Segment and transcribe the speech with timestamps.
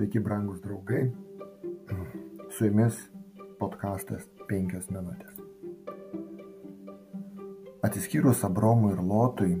[0.00, 1.10] Sveiki, brangus draugai.
[2.48, 2.94] Su jumis
[3.60, 5.42] podkastas 5 minutės.
[7.84, 9.58] Atsiskyrus Abromui ir Lotui,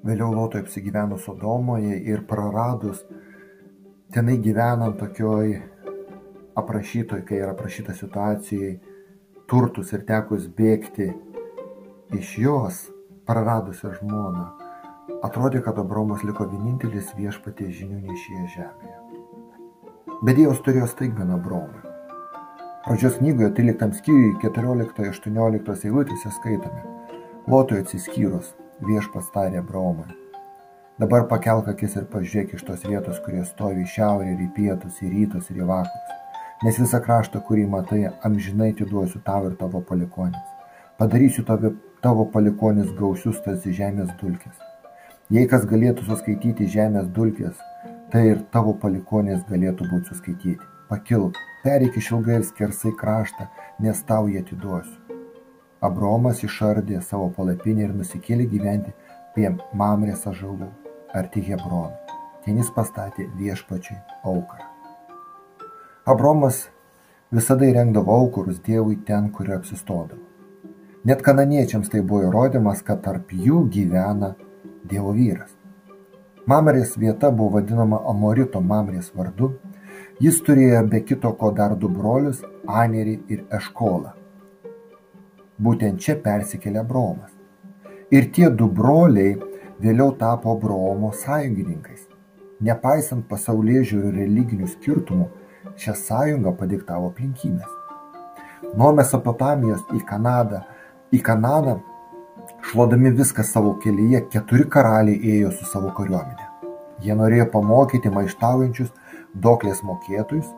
[0.00, 3.04] vėliau Lotui apsigyvenus Sodomoje ir praradus
[4.16, 5.52] tenai gyvenant tokioj
[6.56, 8.78] aprašytoj, kai yra aprašyta situacijai,
[9.44, 11.12] turtus ir tekus bėgti
[12.16, 12.86] iš jos,
[13.28, 14.54] praradusią žmoną,
[15.26, 18.96] atrodė, kad Abromas liko vienintelis viešpatie žinių nešėje žemėje.
[20.22, 21.82] Bet Dievas turėjo staigmeną Abromui.
[22.86, 26.84] Pradžios knygoje 13 skyriui 14-18 eilutėse skaitome.
[27.50, 28.54] Lotui atsiskyrus
[28.86, 30.06] viešpas tarė Abromui.
[31.00, 35.02] Dabar pakelk akis ir pažiūrėk iš tos vietos, kurie stovi į šiaurę ir į pietus,
[35.04, 36.14] į rytus ir į vakarus.
[36.64, 40.54] Nes visą kraštą, kurį matai, amžinai atiduosiu tau ir tavo palikonis.
[40.96, 44.65] Padarysiu tavo, tavo palikonis gausius tarsi žemės dulkės.
[45.26, 47.56] Jei kas galėtų suskaityti žemės dulkės,
[48.12, 50.68] tai ir tavo palikonės galėtų būti suskaityti.
[50.86, 53.48] Pakilk, pereik išilgai ir skersai kraštą,
[53.82, 55.18] nes tau jį atiduosiu.
[55.82, 58.94] Abromas išardė savo palapinę ir nusikėlė gyventi
[59.34, 60.70] prie Mamrės ažalų,
[61.10, 61.98] arti Hebrono.
[62.46, 64.62] Ten jis pastatė viešpačiui auką.
[66.06, 66.68] Abromas
[67.34, 70.22] visada įrengdavo aukurus Dievui ten, kur apsistodavo.
[71.02, 74.36] Net kananiečiams tai buvo įrodymas, kad tarp jų gyvena
[74.90, 75.50] Dievo vyras.
[76.46, 79.48] Mamrės vieta buvo vadinama Amorito Mamrės vardu.
[80.22, 82.42] Jis turėjo be kito ko dar du brolius-
[82.82, 84.12] Anerį ir Eškolą.
[85.58, 87.32] Būtent čia persikėlė Bromas.
[88.10, 89.34] Ir tie du broliai
[89.80, 92.06] vėliau tapo Bromo sąjungininkais.
[92.60, 95.26] Nepaisant pasaulyje žiūrių religinių skirtumų,
[95.76, 97.72] šią sąjungą padiktavo aplinkybės.
[98.76, 100.62] Nuo Mesopotamijos į Kanadą,
[101.12, 101.80] į Kanadą,
[102.70, 106.46] šluodami viską savo kelyje, keturi karaliai ėjo su savo kariuomenė.
[107.04, 108.90] Jie norėjo pamokyti maištaujančius
[109.46, 110.48] doklės mokėtojus,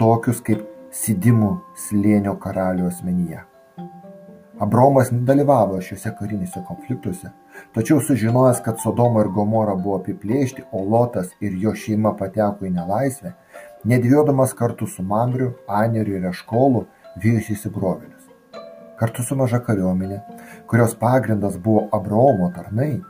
[0.00, 3.42] tokius kaip Sidimų slėnio karalių asmenyje.
[4.64, 7.32] Abromas nedalyvavo šiuose karinėse konfliktuose,
[7.76, 12.72] tačiau sužinojęs, kad Sodoma ir Gomora buvo apiplėšti, o Lotas ir jo šeima pateko į
[12.78, 13.34] nelaisvę,
[13.84, 16.86] nedvėjodamas kartu su Mamriu, Aneriu ir Eškolu
[17.20, 18.25] vijosi įsibrovėlius.
[18.96, 20.22] Kartu su maža kariuomenė,
[20.70, 23.02] kurios pagrindas buvo Abraomo tarnai,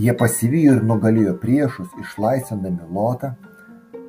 [0.00, 3.34] jie pasivijo ir nugalėjo priešus, išlaisvindami Lotą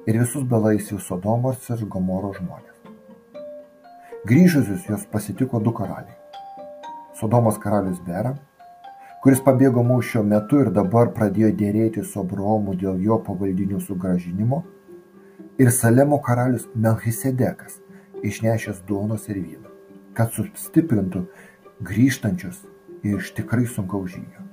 [0.08, 2.76] ir visus belaisvius Sodomos ir Gomoro žmonės.
[4.28, 6.16] Grįžusius jos pasitiko du karaliai.
[7.20, 8.34] Sodomos karalius Bera,
[9.24, 14.64] kuris pabėgo mūšio metu ir dabar pradėjo dėrėti su Abraomu dėl jo pavaldinių sugražinimo,
[15.58, 17.80] ir Salemo karalius Melchisedekas,
[18.24, 19.72] išnešęs duonos ir vyno,
[20.18, 21.24] kad sustiprintų
[21.86, 22.64] grįžtančius
[23.06, 24.46] iš tikrai sunkaus žygio.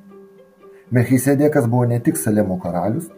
[0.91, 3.09] Melchisedekas buvo ne tik Salemo karalius,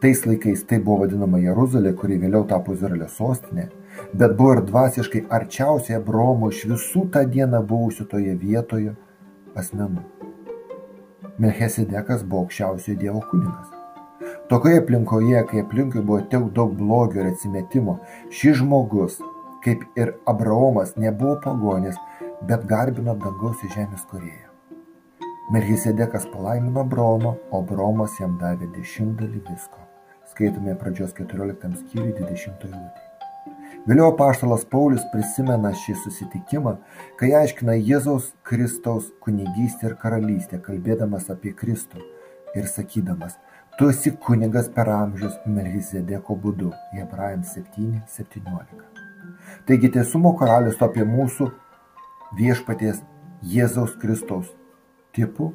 [0.00, 3.70] tais laikais tai buvo vadinama Jeruzalė, kuri vėliau tapo Izraelio sostinė,
[4.12, 8.94] bet buvo ir dvasiškai arčiausiai Abromo iš visų tą dieną buvusių toje vietoje
[9.56, 10.04] asmenų.
[11.40, 13.72] Melchisedekas buvo aukščiausiojo Dievo kunigas.
[14.50, 17.96] Tokioje aplinkoje, kai aplinkui buvo tiek daug blogio ir atsimetimo,
[18.34, 19.16] šis žmogus,
[19.64, 21.98] kaip ir Abraomas, nebuvo pagonis,
[22.48, 24.48] bet garbino dangaus ir žemės kurėją.
[25.50, 29.86] Melchisedekas palaimino Abraomą, o Abraomas jam davė dešimtdalį visko.
[30.30, 33.06] Skaitome pradžios 14 skyriui 20 eilutė.
[33.88, 36.76] Vėliau paštalas Paulius prisimena šį susitikimą,
[37.18, 42.04] kai aiškina Jėzaus Kristaus kunigystę ir karalystę, kalbėdamas apie Kristų
[42.54, 43.38] ir sakydamas,
[43.78, 48.99] tu esi kunigas per amžius Melchizedeko būdu, Hebrajams 7.17.
[49.66, 51.50] Taigi teisumo karalius apie mūsų
[52.38, 53.02] viešpaties
[53.42, 54.48] Jėzaus Kristaus
[55.16, 55.52] tipų,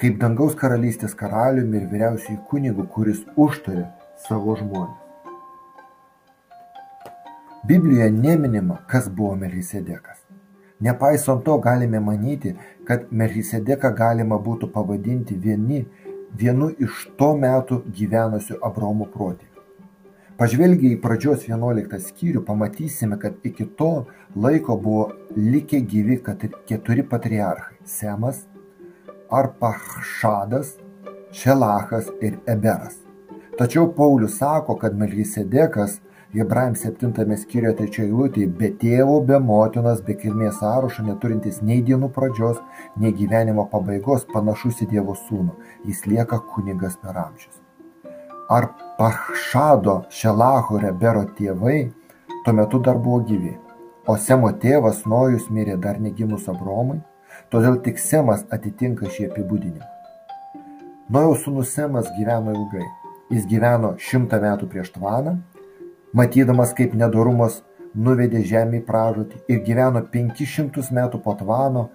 [0.00, 3.86] kaip dangaus karalystės karaliumi ir vyriausiai kunigu, kuris užtari
[4.26, 5.00] savo žmonės.
[7.64, 10.18] Biblijoje neminima, kas buvo Melchisedekas.
[10.84, 12.52] Nepaisant to, galime manyti,
[12.84, 15.86] kad Melchisedeką galima būtų pavadinti vieni,
[16.36, 19.53] vienu iš to metu gyvenusių Abraomo protėvių.
[20.34, 25.04] Pažvelgiai į pradžios 11 skyrių, pamatysime, kad iki to laiko buvo
[25.36, 26.16] likę gyvi
[26.66, 28.40] keturi patriarchai- Semas,
[29.30, 30.74] Arpachšadas,
[31.30, 32.98] Šelachas ir Eberas.
[33.58, 36.00] Tačiau Paulius sako, kad Melchisedekas
[36.34, 42.10] Hebrajams 7 skyriuje 3 eilutėje, be tėvo, be motinos, be kilmės sąrašo, neturintis nei dienų
[42.10, 42.58] pradžios,
[42.96, 45.54] nei gyvenimo pabaigos, panašus į Dievo sūnų,
[45.86, 47.63] jis lieka kunigas per amžius.
[48.48, 48.68] Ar
[48.98, 51.78] Pachšado, Šelacho ir Ebero tėvai
[52.44, 53.54] tuo metu dar buvo gyvi,
[54.06, 57.00] o Semo tėvas Nojus mirė dar negimus Abromui,
[57.50, 59.88] todėl tik Semas atitinka šį apibūdinimą.
[61.08, 62.84] Nojaus sūnus Semas gyveno ilgai
[63.32, 65.38] Jis gyveno šimtą metų prieš tvaną,
[66.12, 67.62] matydamas, kaip nedorumas
[67.96, 71.88] nuvedė žemę į pražūtį ir gyveno 500 metų po tvano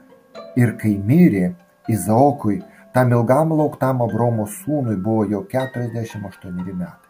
[0.57, 1.53] ir kai mirė,
[1.89, 2.59] Izaokui,
[2.93, 7.09] tam ilgam lauktam Abromo sūnui buvo jau 48 metai.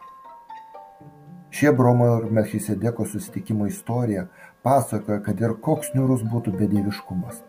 [1.50, 4.26] Ši Abromo ir Melchisedeko susitikimo istorija
[4.62, 7.40] pasakoja, kad ir koks niurus būtų bedieviškumas.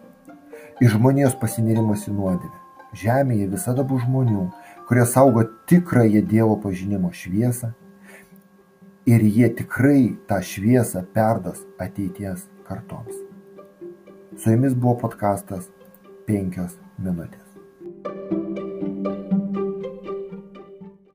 [0.81, 2.57] Iš žmonijos pasinirimas į nuodėmę.
[2.98, 4.48] Žemėje visada bus žmonių,
[4.89, 7.72] kurie saugo tikrąją Dievo pažinimo šviesą
[9.06, 13.16] ir jie tikrai tą šviesą perdos ateities kartoms.
[14.38, 15.69] Su jumis buvo podkastas
[16.27, 16.68] 5
[16.98, 17.41] minutės.